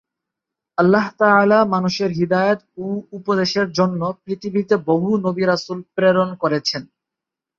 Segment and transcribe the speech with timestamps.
[0.77, 2.85] আল্লাহ্-তা‘আলা মানুষের হিদায়াত ও
[3.11, 6.81] উপদেশের জন্য পৃথিবীতে বহু নবী-রাসুল প্রেরণ করেছেন।